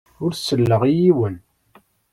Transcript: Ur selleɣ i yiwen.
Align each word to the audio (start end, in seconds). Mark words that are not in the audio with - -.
Ur 0.23 0.31
selleɣ 0.35 0.81
i 0.85 0.91
yiwen. 1.01 1.35